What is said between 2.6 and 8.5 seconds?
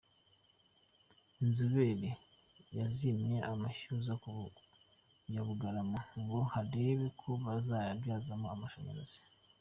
zapimye Amashyuza ya Bugarama ngo barebe ko yazabyazwamo